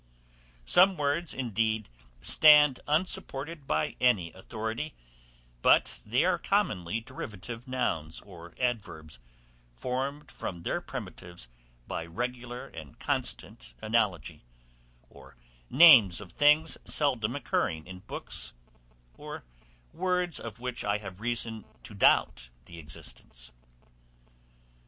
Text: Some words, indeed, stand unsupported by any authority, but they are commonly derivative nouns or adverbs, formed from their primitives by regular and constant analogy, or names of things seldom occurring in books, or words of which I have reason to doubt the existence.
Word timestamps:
Some 0.65 0.97
words, 0.97 1.31
indeed, 1.31 1.87
stand 2.21 2.79
unsupported 2.87 3.67
by 3.67 3.97
any 4.01 4.33
authority, 4.33 4.95
but 5.61 5.99
they 6.03 6.25
are 6.25 6.39
commonly 6.39 7.01
derivative 7.01 7.67
nouns 7.67 8.19
or 8.21 8.55
adverbs, 8.59 9.19
formed 9.75 10.31
from 10.31 10.63
their 10.63 10.81
primitives 10.81 11.47
by 11.85 12.03
regular 12.07 12.65
and 12.67 12.97
constant 12.97 13.75
analogy, 13.79 14.43
or 15.07 15.37
names 15.69 16.19
of 16.19 16.31
things 16.31 16.79
seldom 16.83 17.35
occurring 17.35 17.85
in 17.85 17.99
books, 17.99 18.53
or 19.13 19.45
words 19.93 20.39
of 20.39 20.59
which 20.59 20.83
I 20.83 20.97
have 20.97 21.21
reason 21.21 21.63
to 21.83 21.93
doubt 21.93 22.49
the 22.65 22.79
existence. 22.79 23.51